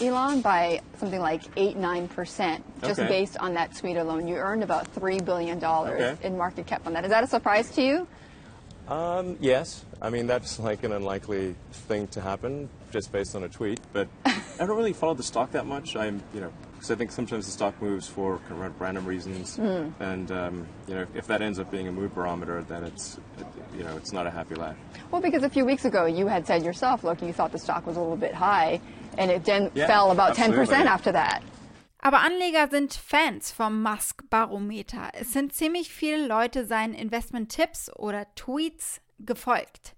Elon, 0.00 0.40
by 0.40 0.80
something 0.98 1.20
like 1.20 1.42
8 1.56 1.76
9%, 1.76 2.60
just 2.82 3.00
Okay. 3.00 3.08
based 3.08 3.36
on 3.38 3.54
that 3.54 3.74
tweet 3.76 3.96
alone. 3.96 4.26
You 4.28 4.36
earned 4.36 4.62
about 4.62 4.92
$3 4.94 5.24
billion 5.24 5.62
Okay. 5.62 6.16
in 6.22 6.36
market 6.36 6.66
cap 6.66 6.86
on 6.86 6.92
that. 6.94 7.04
Is 7.04 7.10
that 7.10 7.24
a 7.24 7.26
surprise 7.26 7.70
to 7.72 7.82
you? 7.82 8.06
Um, 8.88 9.36
yes. 9.40 9.84
I 10.00 10.10
mean, 10.10 10.26
that's 10.26 10.58
like 10.58 10.84
an 10.84 10.92
unlikely 10.92 11.54
thing 11.72 12.06
to 12.08 12.20
happen 12.20 12.68
just 12.92 13.10
based 13.10 13.34
on 13.34 13.42
a 13.44 13.48
tweet, 13.48 13.80
but 13.92 14.08
I 14.26 14.34
don't 14.58 14.76
really 14.76 14.92
follow 14.92 15.14
the 15.14 15.22
stock 15.22 15.52
that 15.52 15.66
much. 15.66 15.96
I'm, 15.96 16.22
you 16.34 16.40
know, 16.40 16.52
because 16.86 16.94
I 16.96 16.98
think 16.98 17.10
sometimes 17.10 17.46
the 17.46 17.52
stock 17.52 17.80
moves 17.82 18.06
for 18.08 18.38
kind 18.48 18.62
of 18.62 18.80
random 18.80 19.04
reasons, 19.04 19.56
Hmm. 19.56 19.90
and 20.00 20.30
um, 20.30 20.66
you 20.86 20.94
know, 20.94 21.06
if 21.14 21.26
that 21.26 21.42
ends 21.42 21.58
up 21.58 21.70
being 21.70 21.88
a 21.88 21.92
mood 21.92 22.14
barometer, 22.14 22.62
then 22.68 22.84
it's, 22.84 23.18
it, 23.38 23.46
you 23.76 23.82
know, 23.84 23.96
it's 23.96 24.12
not 24.12 24.26
a 24.26 24.30
happy 24.30 24.54
life. 24.54 24.76
Well, 25.10 25.20
because 25.20 25.42
a 25.42 25.50
few 25.50 25.64
weeks 25.64 25.84
ago 25.84 26.06
you 26.06 26.28
had 26.28 26.46
said 26.46 26.62
yourself, 26.62 27.02
look, 27.02 27.20
you 27.22 27.32
thought 27.32 27.50
the 27.52 27.58
stock 27.58 27.86
was 27.86 27.96
a 27.96 28.00
little 28.00 28.16
bit 28.16 28.34
high, 28.34 28.80
and 29.18 29.30
it 29.30 29.44
then 29.44 29.70
Yeah, 29.74 29.86
fell 29.88 30.10
about 30.12 30.36
10% 30.36 30.86
after 30.86 31.12
that. 31.12 31.42
Aber 32.02 32.18
Anleger 32.20 32.68
sind 32.70 32.94
Fans 32.94 33.50
vom 33.50 33.82
Musk-Barometer. 33.82 35.10
Es 35.14 35.32
sind 35.32 35.52
ziemlich 35.52 35.90
viele 35.90 36.26
Leute 36.28 36.64
seinen 36.64 36.94
Investment-Tipps 36.94 37.90
oder 37.96 38.26
Tweets 38.36 39.00
gefolgt. 39.18 39.94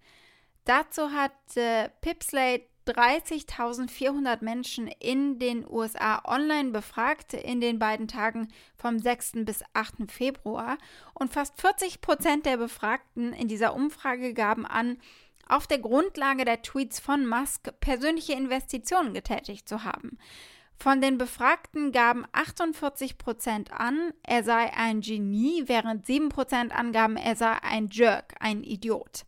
Dazu 0.65 1.11
hat 1.11 1.33
äh, 1.57 1.89
Pipsley 2.01 2.68
30.400 2.93 4.43
Menschen 4.43 4.89
in 4.89 5.39
den 5.39 5.65
USA 5.69 6.23
online 6.25 6.71
befragt 6.71 7.35
in 7.35 7.61
den 7.61 7.79
beiden 7.79 8.09
Tagen 8.09 8.49
vom 8.77 8.99
6. 8.99 9.45
bis 9.45 9.63
8. 9.75 10.11
Februar 10.11 10.79
und 11.15 11.33
fast 11.33 11.61
40 11.61 12.01
Prozent 12.01 12.47
der 12.47 12.57
Befragten 12.57 13.33
in 13.33 13.49
dieser 13.49 13.75
Umfrage 13.75 14.35
gaben 14.35 14.67
an, 14.67 14.99
auf 15.49 15.67
der 15.67 15.79
Grundlage 15.79 16.45
der 16.45 16.63
Tweets 16.63 17.01
von 17.01 17.27
Musk 17.27 17.71
persönliche 17.81 18.35
Investitionen 18.35 19.15
getätigt 19.15 19.69
zu 19.69 19.85
haben. 19.85 20.19
Von 20.77 21.01
den 21.01 21.19
Befragten 21.19 21.91
gaben 21.91 22.25
48 22.33 23.19
Prozent 23.19 23.73
an, 23.73 24.13
er 24.23 24.45
sei 24.45 24.73
ein 24.75 25.01
Genie, 25.01 25.65
während 25.67 26.07
7 26.07 26.29
Prozent 26.29 26.73
angaben, 26.73 27.17
er 27.17 27.35
sei 27.35 27.53
ein 27.63 27.89
Jerk, 27.89 28.35
ein 28.39 28.63
Idiot. 28.63 29.25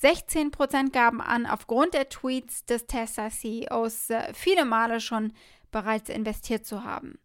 16 0.00 0.50
Prozent 0.50 0.92
gaben 0.92 1.20
an, 1.20 1.46
aufgrund 1.46 1.94
der 1.94 2.08
Tweets 2.08 2.64
des 2.64 2.86
Tesla-CEOs 2.86 4.10
äh, 4.10 4.32
viele 4.34 4.64
Male 4.64 5.00
schon 5.00 5.32
bereits 5.70 6.08
investiert 6.08 6.66
zu 6.66 6.84
haben. 6.84 7.18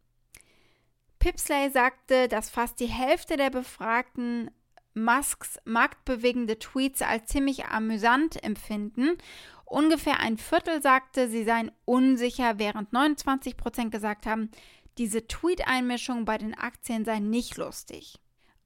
Pipsley 1.19 1.69
sagte, 1.69 2.27
dass 2.27 2.49
fast 2.49 2.79
die 2.79 2.87
Hälfte 2.87 3.35
der 3.35 3.49
Befragten 3.49 4.49
Musks 4.93 5.59
marktbewegende 5.65 6.57
Tweets 6.57 7.01
als 7.01 7.27
ziemlich 7.27 7.65
amüsant 7.65 8.41
empfinden. 8.43 9.17
Ungefähr 9.65 10.19
ein 10.19 10.37
Viertel 10.37 10.81
sagte, 10.81 11.29
sie 11.29 11.43
seien 11.43 11.71
unsicher, 11.85 12.57
während 12.57 12.91
29 12.91 13.55
Prozent 13.55 13.91
gesagt 13.91 14.25
haben, 14.25 14.49
diese 14.97 15.27
Tweet-Einmischung 15.27 16.25
bei 16.25 16.37
den 16.37 16.55
Aktien 16.55 17.05
sei 17.05 17.19
nicht 17.19 17.57
lustig. 17.57 18.19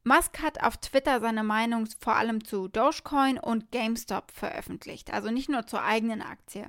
Musk 0.04 0.42
hat 0.42 0.62
auf 0.62 0.78
Twitter 0.78 1.22
seine 1.22 1.44
Meinung 1.44 1.88
vor 2.00 2.16
allem 2.16 2.44
zu 2.44 2.68
Dogecoin 2.68 3.40
und 3.40 3.72
GameStop 3.72 4.32
veröffentlicht, 4.32 5.14
also 5.14 5.32
nicht 5.32 5.50
nur 5.50 5.66
zur 5.66 5.82
eigenen 5.82 6.22
Aktie. 6.22 6.68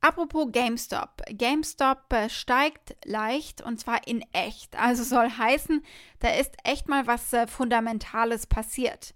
Apropos 0.00 0.52
GameStop. 0.52 1.22
GameStop 1.30 2.12
äh, 2.12 2.28
steigt 2.28 2.96
leicht 3.04 3.60
und 3.60 3.80
zwar 3.80 4.06
in 4.06 4.24
echt. 4.32 4.78
Also 4.78 5.02
soll 5.02 5.28
heißen, 5.30 5.82
da 6.20 6.28
ist 6.30 6.56
echt 6.64 6.88
mal 6.88 7.06
was 7.06 7.32
äh, 7.32 7.46
Fundamentales 7.46 8.46
passiert. 8.46 9.14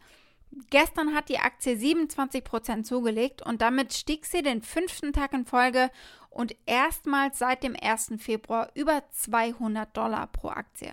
Gestern 0.70 1.14
hat 1.14 1.28
die 1.28 1.38
Aktie 1.38 1.74
27% 1.74 2.82
zugelegt 2.82 3.40
und 3.40 3.62
damit 3.62 3.94
stieg 3.94 4.26
sie 4.26 4.42
den 4.42 4.62
fünften 4.62 5.12
Tag 5.12 5.32
in 5.32 5.46
Folge 5.46 5.90
und 6.28 6.56
erstmals 6.66 7.38
seit 7.38 7.62
dem 7.62 7.76
1. 7.80 8.14
Februar 8.18 8.70
über 8.74 9.04
200 9.12 9.96
Dollar 9.96 10.26
pro 10.26 10.48
Aktie. 10.48 10.92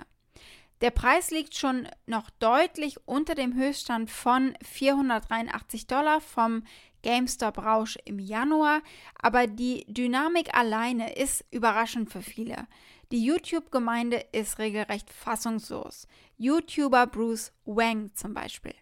Der 0.81 0.91
Preis 0.91 1.31
liegt 1.31 1.55
schon 1.55 1.87
noch 2.05 2.29
deutlich 2.29 2.97
unter 3.07 3.33
dem 3.33 3.55
Höchststand 3.55 4.11
von 4.11 4.53
483 4.61 5.87
Dollar 5.87 6.21
vom 6.21 6.63
GameStop-Rausch 7.01 7.97
im 8.05 8.19
Januar, 8.19 8.81
aber 9.19 9.47
die 9.47 9.85
Dynamik 9.87 10.55
alleine 10.55 11.15
ist 11.15 11.43
überraschend 11.49 12.11
für 12.11 12.21
viele. 12.21 12.67
Die 13.11 13.23
YouTube-Gemeinde 13.23 14.23
ist 14.31 14.59
regelrecht 14.59 15.09
fassungslos. 15.09 16.07
YouTuber 16.37 17.07
Bruce 17.07 17.51
Wang 17.65 18.11
zum 18.13 18.35
Beispiel. 18.35 18.75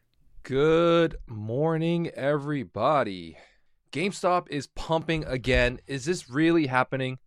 Good 0.43 1.17
morning, 1.27 2.07
everybody. 2.07 3.37
GameStop 3.91 4.49
is 4.49 4.67
pumping 4.67 5.23
again. 5.23 5.79
Is 5.87 6.03
this 6.03 6.29
really 6.29 6.67
happening? 6.67 7.19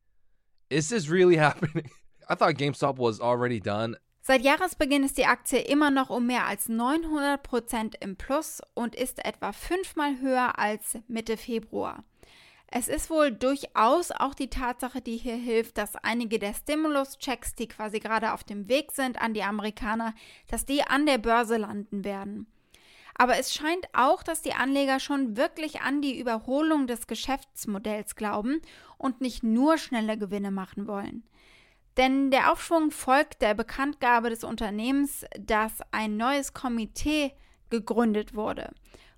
Is 0.69 0.91
this 0.91 1.09
really 1.09 1.37
happening? 1.39 1.91
I 2.29 2.35
thought 2.35 2.57
GameStop 2.57 2.99
was 2.99 3.19
already 3.19 3.61
done. 3.61 3.97
Seit 4.29 4.43
Jahresbeginn 4.43 5.05
ist 5.05 5.17
die 5.17 5.25
Aktie 5.25 5.59
immer 5.59 5.91
noch 5.91 6.11
um 6.11 6.27
mehr 6.27 6.45
als 6.45 6.69
900 6.69 7.43
Prozent 7.43 7.97
im 8.01 8.17
Plus 8.17 8.61
und 8.75 8.95
ist 8.95 9.25
etwa 9.25 9.53
fünfmal 9.53 10.21
höher 10.21 10.59
als 10.59 10.99
Mitte 11.09 11.39
Februar. 11.39 12.05
Es 12.67 12.89
ist 12.89 13.09
wohl 13.09 13.33
durchaus 13.33 14.11
auch 14.11 14.35
die 14.35 14.51
Tatsache, 14.51 15.01
die 15.01 15.17
hier 15.17 15.37
hilft, 15.37 15.79
dass 15.79 15.97
einige 15.97 16.39
der 16.39 16.53
Stimulus-Checks, 16.53 17.55
die 17.55 17.69
quasi 17.69 18.01
gerade 18.01 18.35
auf 18.35 18.45
dem 18.45 18.69
Weg 18.69 18.93
sind 18.93 19.19
an 19.19 19.33
die 19.33 19.43
Amerikaner, 19.43 20.13
dass 20.49 20.67
die 20.67 20.83
an 20.83 21.07
der 21.07 21.17
Börse 21.17 21.57
landen 21.57 22.05
werden. 22.05 22.49
Aber 23.15 23.39
es 23.39 23.55
scheint 23.55 23.89
auch, 23.95 24.23
dass 24.23 24.43
die 24.43 24.53
Anleger 24.53 25.01
schon 25.01 25.39
wirklich 25.39 25.81
an 25.81 26.03
die 26.03 26.21
Überholung 26.21 26.87
des 26.87 27.07
Geschäftsmodells 27.07 28.15
glauben 28.15 28.61
und 28.99 29.23
nicht 29.23 29.43
nur 29.43 29.79
schnelle 29.79 30.19
Gewinne 30.19 30.51
machen 30.51 30.87
wollen. 30.87 31.23
Denn 31.99 32.31
der 32.31 32.53
Aufschwung 32.53 32.93
folgt 32.93 33.43
der 33.43 33.55
Bekanntgabe 33.55 34.31
des 34.31 34.45
Unternehmens, 34.45 35.27
dass 35.39 35.73
ein 35.91 36.17
neues 36.17 36.55
Komitee 36.55 37.33
gegründet 37.71 38.35
wurde. 38.35 38.71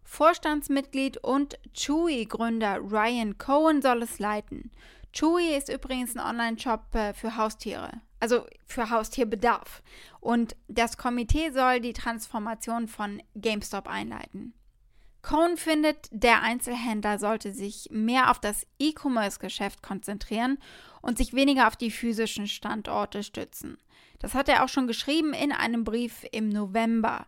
Vorstandsmitglied 0.03 1.19
und 1.19 1.59
Chewy-Gründer 1.75 2.79
Ryan 2.79 3.37
Cohen 3.37 3.83
soll 3.83 4.03
es 4.03 4.19
leiten. 4.19 4.73
Chewy 5.13 5.55
ist 5.57 5.69
übrigens 5.69 6.17
ein 6.17 6.27
Online-Shop 6.27 6.95
äh, 6.95 7.13
für 7.13 7.37
Haustiere, 7.37 8.01
also 8.19 8.47
für 8.65 8.91
Haustierbedarf. 8.91 9.83
Und 10.21 10.57
das 10.69 10.97
Komitee 10.97 11.51
soll 11.51 11.81
die 11.81 11.93
Transformation 11.93 12.89
von 12.89 13.23
GameStop 13.35 13.89
einleiten. 13.89 14.55
Cohen 15.23 15.59
findet, 15.59 16.09
der 16.13 16.43
Einzelhändler 16.43 17.19
sollte 17.19 17.53
sich 17.53 17.89
mehr 17.91 18.31
auf 18.31 18.39
das 18.39 18.67
E-Commerce-Geschäft 18.79 19.83
konzentrieren 19.83 20.59
und 21.03 21.19
sich 21.19 21.35
weniger 21.35 21.67
auf 21.67 21.77
die 21.77 21.91
physischen 21.91 22.47
Standorte 22.47 23.23
stützen. 23.23 23.79
Das 24.19 24.35
hat 24.35 24.49
er 24.49 24.65
auch 24.65 24.69
schon 24.69 24.87
geschrieben 24.87 25.33
in 25.33 25.53
einem 25.53 25.85
Brief 25.85 26.27
im 26.33 26.49
November. 26.49 27.27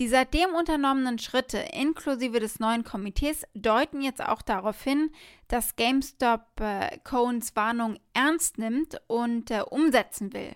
Die 0.00 0.08
seitdem 0.08 0.50
unternommenen 0.54 1.20
Schritte 1.20 1.58
inklusive 1.58 2.40
des 2.40 2.58
neuen 2.58 2.82
Komitees 2.82 3.44
deuten 3.54 4.00
jetzt 4.00 4.24
auch 4.24 4.42
darauf 4.42 4.82
hin, 4.82 5.10
dass 5.46 5.76
GameStop 5.76 6.60
äh, 6.60 6.98
Cohens 7.04 7.54
Warnung 7.54 7.98
ernst 8.12 8.58
nimmt 8.58 9.00
und 9.06 9.52
äh, 9.52 9.62
umsetzen 9.62 10.32
will. 10.32 10.50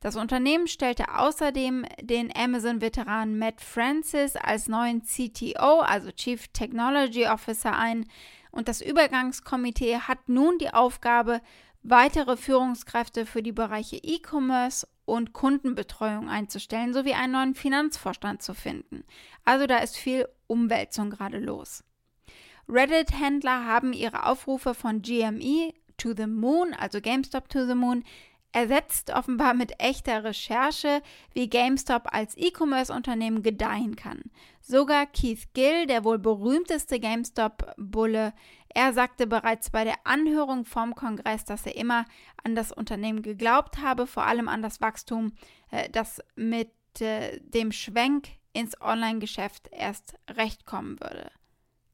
Das 0.00 0.16
Unternehmen 0.16 0.68
stellte 0.68 1.18
außerdem 1.18 1.84
den 2.00 2.34
Amazon-Veteran 2.34 3.38
Matt 3.38 3.60
Francis 3.60 4.36
als 4.36 4.68
neuen 4.68 5.02
CTO, 5.02 5.80
also 5.80 6.10
Chief 6.12 6.48
Technology 6.48 7.26
Officer, 7.26 7.76
ein. 7.76 8.06
Und 8.50 8.68
das 8.68 8.80
Übergangskomitee 8.80 9.98
hat 10.00 10.28
nun 10.28 10.58
die 10.58 10.70
Aufgabe, 10.70 11.40
weitere 11.82 12.36
Führungskräfte 12.36 13.26
für 13.26 13.42
die 13.42 13.52
Bereiche 13.52 13.96
E-Commerce 13.96 14.86
und 15.04 15.32
Kundenbetreuung 15.32 16.28
einzustellen, 16.28 16.92
sowie 16.92 17.14
einen 17.14 17.32
neuen 17.32 17.54
Finanzvorstand 17.54 18.42
zu 18.42 18.54
finden. 18.54 19.04
Also 19.44 19.66
da 19.66 19.78
ist 19.78 19.96
viel 19.96 20.28
Umwälzung 20.46 21.10
gerade 21.10 21.38
los. 21.38 21.84
Reddit-Händler 22.68 23.64
haben 23.64 23.92
ihre 23.92 24.26
Aufrufe 24.26 24.74
von 24.74 25.00
GME 25.00 25.72
to 25.96 26.14
the 26.14 26.26
Moon, 26.26 26.74
also 26.74 27.00
GameStop 27.00 27.48
to 27.48 27.66
the 27.66 27.74
Moon, 27.74 28.04
ersetzt 28.52 29.10
offenbar 29.10 29.54
mit 29.54 29.72
echter 29.78 30.24
Recherche, 30.24 31.02
wie 31.32 31.48
GameStop 31.48 32.08
als 32.12 32.36
E-Commerce-Unternehmen 32.36 33.42
gedeihen 33.42 33.94
kann. 33.96 34.22
Sogar 34.60 35.06
Keith 35.06 35.52
Gill, 35.54 35.86
der 35.86 36.04
wohl 36.04 36.18
berühmteste 36.18 36.98
GameStop-Bulle, 36.98 38.32
er 38.74 38.92
sagte 38.92 39.26
bereits 39.26 39.70
bei 39.70 39.84
der 39.84 39.96
Anhörung 40.04 40.64
vom 40.64 40.94
Kongress, 40.94 41.44
dass 41.44 41.66
er 41.66 41.76
immer 41.76 42.04
an 42.42 42.54
das 42.54 42.72
Unternehmen 42.72 43.22
geglaubt 43.22 43.78
habe, 43.78 44.06
vor 44.06 44.24
allem 44.26 44.48
an 44.48 44.62
das 44.62 44.80
Wachstum, 44.80 45.32
äh, 45.70 45.88
das 45.90 46.20
mit 46.36 46.70
äh, 47.00 47.40
dem 47.40 47.72
Schwenk 47.72 48.28
ins 48.52 48.80
Online-Geschäft 48.80 49.68
erst 49.70 50.14
recht 50.30 50.66
kommen 50.66 51.00
würde. 51.00 51.30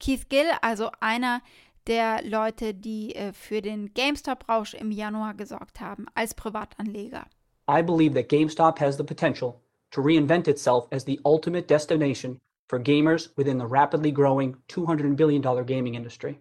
Keith 0.00 0.28
Gill, 0.28 0.46
also 0.62 0.90
einer 1.00 1.40
der 1.86 2.22
Leute, 2.22 2.74
die 2.74 3.14
äh, 3.14 3.32
für 3.32 3.62
den 3.62 3.92
GameStop-Rausch 3.94 4.74
im 4.74 4.90
Januar 4.90 5.34
gesorgt 5.34 5.80
haben, 5.80 6.06
als 6.14 6.34
Privatanleger. 6.34 7.26
I 7.68 7.82
believe 7.82 8.14
that 8.14 8.28
GameStop 8.28 8.78
has 8.78 8.96
the 8.96 9.04
potential 9.04 9.60
to 9.90 10.02
reinvent 10.02 10.48
itself 10.48 10.86
as 10.90 11.04
the 11.04 11.20
ultimate 11.24 11.66
destination 11.66 12.40
for 12.68 12.78
gamers 12.78 13.30
within 13.36 13.58
the 13.58 13.66
rapidly 13.66 14.10
growing 14.10 14.56
$200 14.68 15.16
billion 15.16 15.42
gaming 15.64 15.94
industry. 15.94 16.40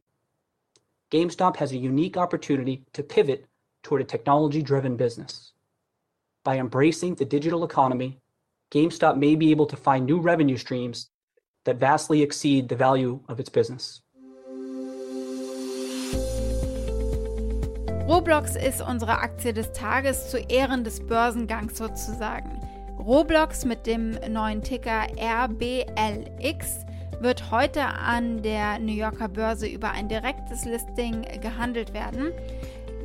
GameStop 1.12 1.58
has 1.58 1.72
a 1.72 1.78
unique 1.78 2.18
opportunity 2.18 2.84
to 2.94 3.04
pivot 3.04 3.46
toward 3.84 4.02
a 4.02 4.06
technology 4.06 4.62
driven 4.62 4.98
business. 4.98 5.54
By 6.44 6.58
embracing 6.58 7.16
the 7.16 7.26
digital 7.26 7.64
economy, 7.64 8.20
GameStop 8.72 9.18
may 9.18 9.36
be 9.36 9.52
able 9.52 9.68
to 9.68 9.78
find 9.78 10.06
new 10.06 10.20
revenue 10.20 10.58
streams 10.58 11.10
that 11.66 11.78
vastly 11.78 12.22
exceed 12.22 12.68
the 12.68 12.76
value 12.76 13.22
of 13.30 13.40
its 13.40 13.50
business. 13.50 14.02
Roblox 18.08 18.58
ist 18.58 18.82
unsere 18.82 19.20
Aktie 19.20 19.54
des 19.54 19.72
Tages 19.72 20.30
zu 20.30 20.38
Ehren 20.38 20.84
des 20.84 21.00
Börsengangs 21.08 21.78
sozusagen. 21.78 22.60
Roblox 23.00 23.64
mit 23.64 23.88
dem 23.88 24.12
neuen 24.30 24.62
Ticker 24.62 25.08
RBLX 25.18 26.86
wird 27.22 27.50
heute 27.50 27.86
an 27.86 28.42
der 28.42 28.78
New 28.80 28.92
Yorker 28.92 29.30
Börse 29.30 29.68
über 29.68 29.92
ein 29.92 30.10
direktes 30.10 30.66
Listing 30.66 31.26
gehandelt 31.40 31.94
werden. 31.94 32.34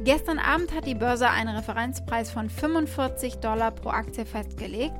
Gestern 0.04 0.38
Abend 0.38 0.72
hat 0.72 0.86
die 0.86 0.94
Börse 0.94 1.28
einen 1.28 1.56
Referenzpreis 1.56 2.30
von 2.30 2.48
45 2.48 3.38
Dollar 3.38 3.72
pro 3.72 3.90
Aktie 3.90 4.24
festgelegt. 4.24 4.96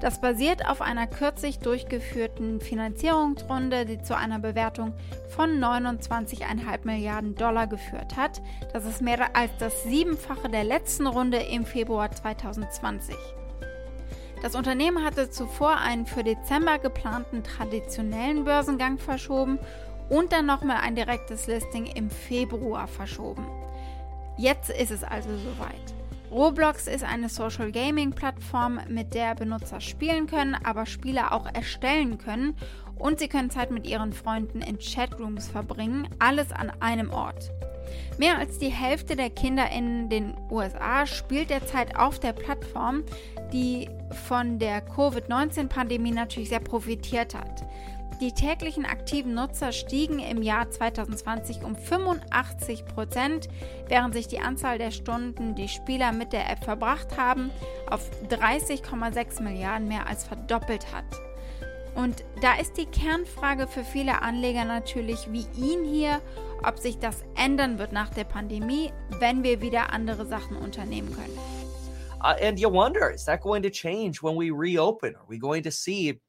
Das 0.00 0.20
basiert 0.20 0.68
auf 0.68 0.82
einer 0.82 1.06
kürzlich 1.06 1.58
durchgeführten 1.58 2.60
Finanzierungsrunde, 2.60 3.86
die 3.86 4.02
zu 4.02 4.14
einer 4.14 4.38
Bewertung 4.38 4.92
von 5.28 5.58
29,5 5.58 6.84
Milliarden 6.84 7.34
Dollar 7.34 7.66
geführt 7.66 8.16
hat. 8.16 8.42
Das 8.74 8.84
ist 8.84 9.00
mehr 9.00 9.34
als 9.34 9.50
das 9.58 9.84
Siebenfache 9.84 10.50
der 10.50 10.64
letzten 10.64 11.06
Runde 11.06 11.38
im 11.38 11.64
Februar 11.64 12.10
2020. 12.10 13.16
Das 14.42 14.54
Unternehmen 14.54 15.02
hatte 15.02 15.30
zuvor 15.30 15.78
einen 15.78 16.04
für 16.04 16.24
Dezember 16.24 16.78
geplanten 16.78 17.42
traditionellen 17.42 18.44
Börsengang 18.44 18.98
verschoben 18.98 19.58
und 20.10 20.32
dann 20.32 20.44
nochmal 20.46 20.78
ein 20.82 20.94
direktes 20.94 21.46
Listing 21.46 21.86
im 21.86 22.10
Februar 22.10 22.86
verschoben. 22.86 23.46
Jetzt 24.42 24.70
ist 24.70 24.90
es 24.90 25.04
also 25.04 25.28
soweit. 25.36 25.94
Roblox 26.32 26.88
ist 26.88 27.04
eine 27.04 27.28
Social 27.28 27.70
Gaming 27.70 28.10
Plattform, 28.10 28.80
mit 28.88 29.14
der 29.14 29.36
Benutzer 29.36 29.80
spielen 29.80 30.26
können, 30.26 30.56
aber 30.64 30.84
Spiele 30.84 31.30
auch 31.30 31.46
erstellen 31.46 32.18
können 32.18 32.56
und 32.96 33.20
sie 33.20 33.28
können 33.28 33.50
Zeit 33.50 33.70
mit 33.70 33.86
ihren 33.86 34.12
Freunden 34.12 34.60
in 34.60 34.80
Chatrooms 34.80 35.46
verbringen, 35.46 36.08
alles 36.18 36.50
an 36.50 36.72
einem 36.80 37.12
Ort. 37.12 37.52
Mehr 38.18 38.36
als 38.36 38.58
die 38.58 38.70
Hälfte 38.70 39.14
der 39.14 39.30
Kinder 39.30 39.70
in 39.70 40.08
den 40.08 40.34
USA 40.50 41.06
spielt 41.06 41.50
derzeit 41.50 41.96
auf 41.96 42.18
der 42.18 42.32
Plattform, 42.32 43.04
die 43.52 43.88
von 44.26 44.58
der 44.58 44.80
Covid-19-Pandemie 44.80 46.10
natürlich 46.10 46.48
sehr 46.48 46.58
profitiert 46.58 47.36
hat. 47.36 47.64
Die 48.22 48.30
täglichen 48.30 48.86
aktiven 48.86 49.34
Nutzer 49.34 49.72
stiegen 49.72 50.20
im 50.20 50.42
Jahr 50.42 50.70
2020 50.70 51.64
um 51.64 51.74
85 51.74 52.84
Prozent, 52.84 53.48
während 53.88 54.14
sich 54.14 54.28
die 54.28 54.38
Anzahl 54.38 54.78
der 54.78 54.92
Stunden, 54.92 55.56
die 55.56 55.66
Spieler 55.66 56.12
mit 56.12 56.32
der 56.32 56.48
App 56.48 56.62
verbracht 56.62 57.18
haben, 57.18 57.50
auf 57.90 58.08
30,6 58.30 59.42
Milliarden 59.42 59.88
mehr 59.88 60.06
als 60.06 60.22
verdoppelt 60.22 60.92
hat. 60.92 61.04
Und 61.96 62.22
da 62.40 62.54
ist 62.60 62.76
die 62.76 62.86
Kernfrage 62.86 63.66
für 63.66 63.82
viele 63.82 64.22
Anleger 64.22 64.66
natürlich 64.66 65.32
wie 65.32 65.46
ihn 65.58 65.82
hier, 65.82 66.20
ob 66.62 66.78
sich 66.78 67.00
das 67.00 67.24
ändern 67.34 67.80
wird 67.80 67.90
nach 67.90 68.10
der 68.10 68.22
Pandemie, 68.22 68.92
wenn 69.18 69.42
wir 69.42 69.60
wieder 69.60 69.92
andere 69.92 70.26
Sachen 70.26 70.56
unternehmen 70.56 71.12
können. 71.12 71.36
Uh, 72.22 72.36
and 72.40 72.60
you 72.60 72.70
wonder, 72.70 73.10
is 73.10 73.24
that 73.24 73.40
going 73.40 73.64
to 73.64 73.68
change 73.68 74.22
when 74.22 74.36
we 74.36 74.52
reopen? 74.52 75.16
Are 75.16 75.26
we 75.28 75.40
going 75.40 75.64
to 75.64 75.72
see 75.72 76.20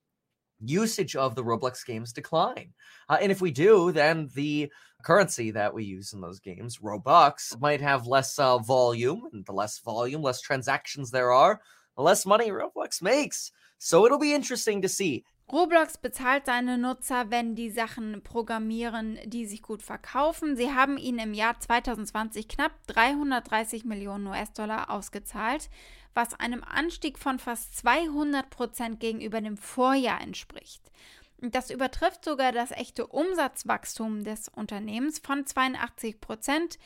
usage 0.65 1.15
of 1.15 1.35
the 1.35 1.43
Roblox 1.43 1.85
games 1.85 2.13
decline. 2.13 2.73
Uh, 3.09 3.17
and 3.21 3.31
if 3.31 3.41
we 3.41 3.51
do, 3.51 3.91
then 3.91 4.29
the 4.35 4.71
currency 5.03 5.51
that 5.51 5.73
we 5.73 5.83
use 5.83 6.13
in 6.13 6.21
those 6.21 6.39
games, 6.39 6.77
Robux, 6.77 7.59
might 7.59 7.81
have 7.81 8.07
less 8.07 8.39
uh, 8.39 8.57
volume. 8.57 9.27
And 9.33 9.45
the 9.45 9.53
less 9.53 9.79
volume, 9.79 10.21
less 10.21 10.41
transactions 10.41 11.11
there 11.11 11.31
are, 11.31 11.61
the 11.95 12.03
less 12.03 12.25
money 12.25 12.49
Roblox 12.49 13.01
makes. 13.01 13.51
So 13.77 14.05
it'll 14.05 14.19
be 14.19 14.33
interesting 14.33 14.81
to 14.81 14.89
see. 14.89 15.25
Roblox 15.51 15.97
bezahlt 15.97 16.45
seine 16.45 16.77
Nutzer, 16.77 17.29
wenn 17.29 17.53
die 17.53 17.69
Sachen 17.69 18.23
programmieren, 18.23 19.19
die 19.25 19.45
sich 19.45 19.61
gut 19.61 19.83
verkaufen. 19.83 20.55
Sie 20.55 20.71
haben 20.73 20.97
ihnen 20.97 21.19
im 21.19 21.33
Jahr 21.33 21.59
2020 21.59 22.47
knapp 22.47 22.71
330 22.87 23.85
Millionen 23.85 24.27
US-Dollar 24.27 24.89
ausgezahlt 24.89 25.69
was 26.13 26.39
einem 26.39 26.63
Anstieg 26.63 27.17
von 27.17 27.39
fast 27.39 27.75
200 27.77 28.49
Prozent 28.49 28.99
gegenüber 28.99 29.41
dem 29.41 29.57
Vorjahr 29.57 30.21
entspricht. 30.21 30.81
Das 31.39 31.69
übertrifft 31.69 32.23
sogar 32.23 32.51
das 32.51 32.71
echte 32.71 33.07
Umsatzwachstum 33.07 34.23
des 34.23 34.47
Unternehmens 34.47 35.19
von 35.19 35.45
82 35.45 36.21
Prozent 36.21 36.79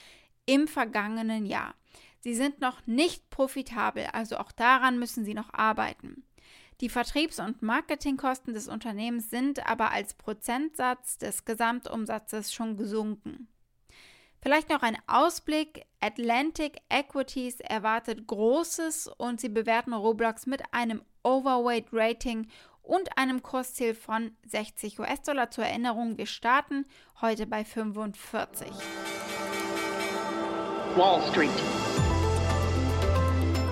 im 0.45 0.67
vergangenen 0.67 1.45
Jahr. 1.45 1.75
Sie 2.21 2.33
sind 2.33 2.59
noch 2.59 2.85
nicht 2.87 3.29
profitabel, 3.29 4.07
also 4.13 4.37
auch 4.37 4.51
daran 4.51 4.97
müssen 4.97 5.25
sie 5.25 5.35
noch 5.35 5.53
arbeiten. 5.53 6.23
Die 6.79 6.89
Vertriebs- 6.89 7.39
und 7.39 7.63
Marketingkosten 7.63 8.53
des 8.53 8.67
Unternehmens 8.67 9.31
sind 9.31 9.65
aber 9.67 9.91
als 9.91 10.13
Prozentsatz 10.13 11.17
des 11.17 11.43
Gesamtumsatzes 11.43 12.53
schon 12.53 12.77
gesunken. 12.77 13.47
Vielleicht 14.41 14.69
noch 14.69 14.83
ein 14.83 14.97
Ausblick. 15.07 15.85
Atlantic 15.99 16.77
Equities 16.89 17.59
erwartet 17.59 18.27
Großes 18.27 19.07
und 19.17 19.41
sie 19.41 19.49
bewerten 19.49 19.93
Roblox 19.93 20.45
mit 20.45 20.61
einem 20.71 21.01
Overweight 21.23 21.87
Rating 21.91 22.47
und 22.83 23.17
einem 23.17 23.41
Kursziel 23.41 23.95
von 23.95 24.31
60 24.45 24.99
US-Dollar. 24.99 25.49
Zur 25.49 25.65
Erinnerung, 25.65 26.19
wir 26.19 26.27
starten 26.27 26.85
heute 27.19 27.47
bei 27.47 27.65
45. 27.65 28.67
Wall 30.95 31.21
Street. 31.31 31.96